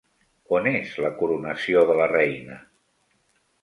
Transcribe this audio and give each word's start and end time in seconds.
On 0.59 0.69
és 0.71 0.95
la 1.05 1.13
coronació 1.21 1.87
de 1.93 2.01
la 2.03 2.11
reina? 2.17 2.63